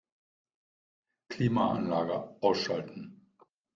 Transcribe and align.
Klimaanlage 1.29 2.41
ausschalten. 2.41 3.21